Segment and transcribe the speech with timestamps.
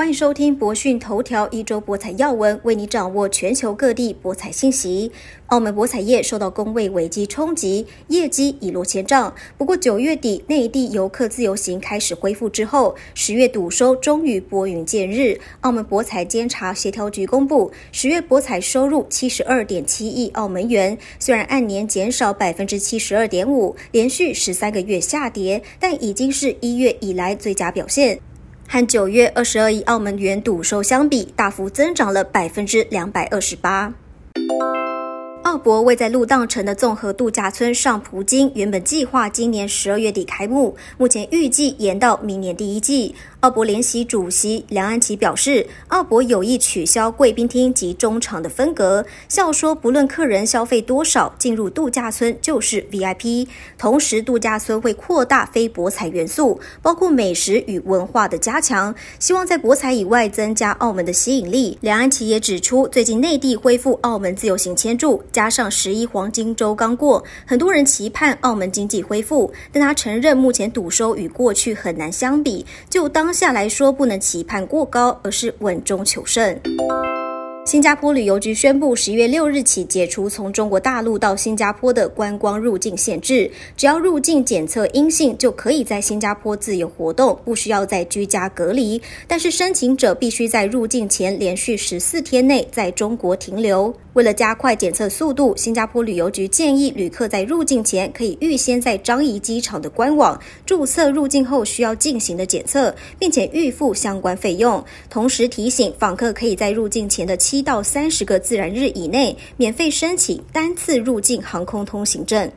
[0.00, 5.12] 欢迎收听博讯头条一周博彩要闻，为你掌握全球各地博彩信息。
[5.48, 9.34] 澳门博彩业受到工位危机冲击，业绩已落千丈。
[9.58, 15.38] 不过九月底内地游客自由行开始恢复之后，十月赌收终于拨云见日。
[15.60, 28.18] 澳门博彩监察协调局公布，十月博彩收入七十二点七亿澳门元，虽然按年减少百分之七十二点五，连续十三个月下跌，但已经是一月以来最佳表现。
[28.72, 33.92] 和九月二十二亿澳门元赌收相比，大幅增长了百分之两百二十八。
[35.42, 43.14] 澳博位在陆荡城的综合度假村上葡京，原本计划今年十二月底开幕，目前预计延到明年第一季。
[43.40, 53.48] 澳博联席主席梁安琪表示，澳博有意取消贵宾厅及中场的分隔，笑说不论客人消费多少，进入度假村就是 VIP。
[53.78, 61.78] 同时，度假村会扩大非博彩元素，包括美食与文化的加强，希望在博彩以外增加澳门的吸引力。
[61.80, 73.30] 梁安琪也指出，最近内地恢复澳门自由行签注，加上十一黄金周刚过，很多人期盼澳门经济恢复，但他承认目前赌收与过去很难相比，就当。
[73.30, 76.60] 下来说，不能期盼过高，而是稳中求胜。
[77.66, 89.00] 新加坡旅游局宣布，十一月六日起解除从中国大陆到新加坡的观光入境限制，只要入境检测阴性，就可以在新加坡自由活动，不需要在居家隔离。
[89.28, 93.94] 但是申请者必须在入境前连续十四天内在中国停留。
[94.14, 104.82] 为了加快检测速度，新加坡旅游局建议旅客在入境前可以预先在樟宜机场的官网注册入境后需要进行的检测，并且预付相关费用。
[105.08, 112.48] 同时提醒访客可以在入境前的七到三十个自然日以内免费申请单次入境航空通行证。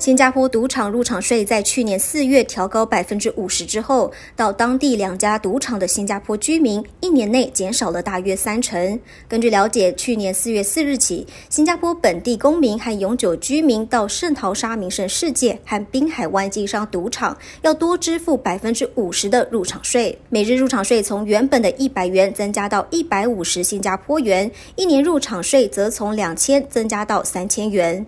[0.00, 8.98] 新加坡赌场入场税在去年四月调高百分之五十之后，到当地两家赌场的新加坡居民一年内减少了大约三成。
[9.28, 20.18] 根据了解，去年四月四日起，新加坡本地公民和永久居民到圣淘沙名胜世界和滨海湾经商赌场要多支付百分之五十的入场税。
[20.30, 28.06] 每日入场税从原本的一百元增加到一百五十新加坡元，一年入场税则从两千增加到三千元。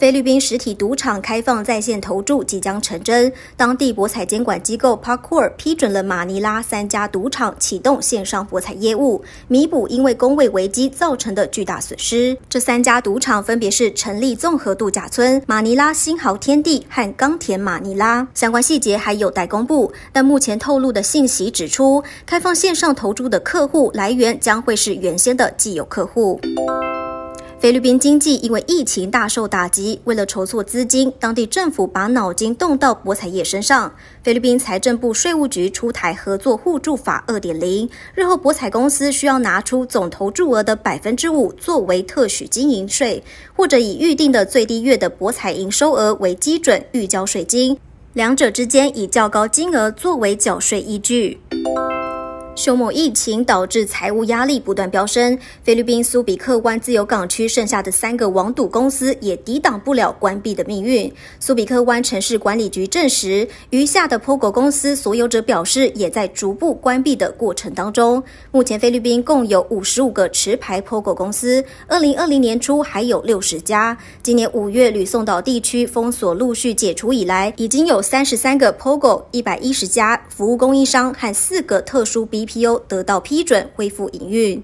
[0.00, 12.34] 菲律宾实体赌场开放在线投注即将成真，当地博彩监管机构 Parkour 批准了马尼拉三家赌场启动线上博彩业务，弥补因为工位危机造成的巨大损失。
[12.48, 19.92] 这三家赌场分别是成立综合度假村、马尼拉新豪天地和冈田马尼拉，相关细节还有待公布。
[20.14, 26.40] 但目前透露的信息指出，开放线上投注的客户来源将会是原先的既有客户。
[27.60, 33.92] 菲律宾经济因为疫情大受打击，为了筹措资金，当地政府把脑筋动到博彩业身上。
[34.22, 43.22] 菲律宾财政部税务局出台合作互助法二点零，日后博彩公司需要拿出总投注额的百分之五作为特许经营税，
[43.54, 47.76] 或者以预定的最低月的博彩营收额为基准预交税金，
[48.14, 51.38] 两者之间以较高金额作为缴税依据。
[52.60, 61.10] 休谟疫情导致财务压力不断飙升，菲律宾苏比克湾自由港区剩下的三个网赌公司也抵挡不了关闭的命运。
[61.38, 68.22] 苏比克湾城市管理局证实，余下的 POGO 公司所有者表示，也在逐步关闭的过程当中。
[68.52, 73.96] 目前菲律宾共有五十五个持牌 POGO 公司，二零二零年初还有六十家。
[74.22, 82.49] 今年五月吕宋岛地区封锁陆续解除以来，已经有三十三个 POGO、一百一十家服务供应商和四个特殊 B。
[82.50, 84.62] PO 得到批准恢复营运。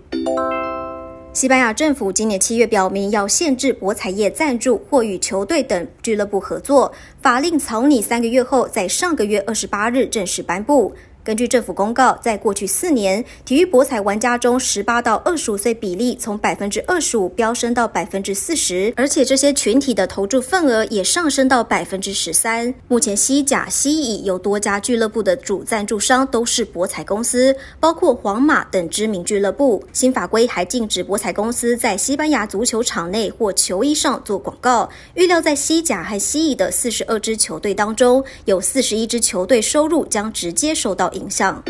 [1.33, 10.95] 西班牙政府今年七月表明要限制博彩业赞助或与球队等俱乐部合作，法令草拟三个月后，在上个月二十八日正式颁布。
[11.27, 22.73] 根据政府公告，在过去四年，体育博彩玩家中十八到二十五岁比例从百分之二十五飙升到百分之四十，而且这些群体的投注份额也上升到百分之十三。
[22.87, 29.83] 目前，西甲、西乙有多家俱乐部的主赞助商都是博彩公司，包括皇马等知名俱乐部。
[29.93, 34.89] 新法规还禁止博彩公司在西班牙足球场内或球衣上做广告。
[35.15, 41.11] 预料在西甲和西乙的四十二支球队当中，有四十一支球队收入将直接受到。
[41.17, 41.63] 影响。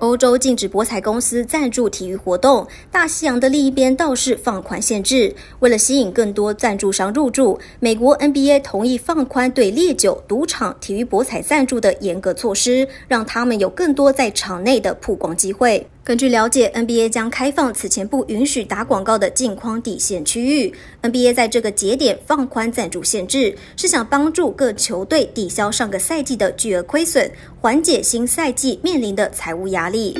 [0.00, 5.32] 欧洲禁止博彩公司赞助体育活动，大西洋的另一边倒是放宽限制。
[5.60, 15.86] 为了吸引更多赞助商入驻，美国 NBA 同意放宽对烈酒、赌场、体育博彩赞助的严格措施，让他们有更多在场内的曝光机会。
[16.04, 20.74] 根据了解，NBA 将开放此前不允许打广告的镜框底线区域。
[21.00, 30.16] NBA 在这个节点放宽赞助限制，是想帮助各球队抵消上个赛季的巨额亏损，缓解新赛季面临的财务压力。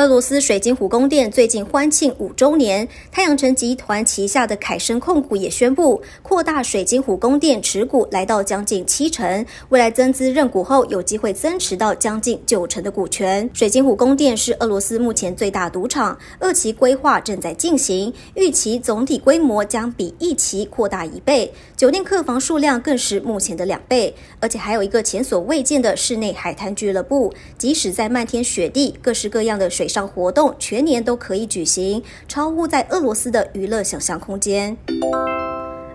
[0.00, 9.44] 俄罗斯水晶湖宫殿最近欢庆五周年，太阳城集团旗下的凯申控股也宣布扩大水晶湖宫殿持股，来到将近七成。
[9.68, 13.50] 未来增资认股后，有机会增持到将近九成的股权。
[13.52, 29.86] 水晶湖宫殿是俄罗斯目前最大赌场，二期规划正在进行，预期总体规模将比一期扩大一倍，酒店客房数量更是目前的两倍，而且还有一个前所未见的室内海滩俱乐部，即使在漫天雪地，各式各样的水。
[29.90, 34.74] 上活动全年都可以举行，超乎在俄罗斯的娱乐想象空间。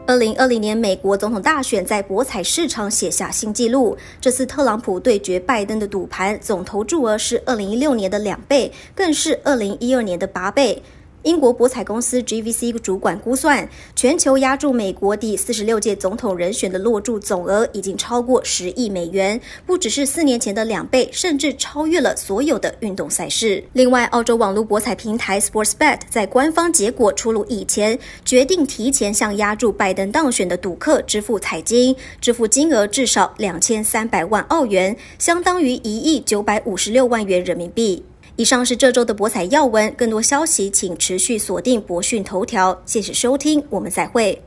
[0.08, 10.84] 二零二零年美国总统大选在博彩市场写下新纪录，这次特朗普对决拜登的赌盘总投注额是二零一六年的两倍，更是二零一二年的八倍。
[11.26, 23.64] 英国博彩公司 GVC 主管估算，全球压注美国第四十六届总统人选的落注总额已经超过十亿美元，不只是四年前的两倍，甚至超越了所有的运动赛事。
[23.74, 38.06] 另外，澳洲网络博彩平台 Sportsbet 在官方结果出炉以前，决定提前向压注拜登当选的赌客支付彩金，支付金额至少两千三百万澳元，相当于一亿九百五十六万元人民币。
[38.38, 42.78] 以上是这周的博彩要闻，更多消息请持续锁定博讯头条。
[42.86, 44.42] 谢谢收听，我们再会。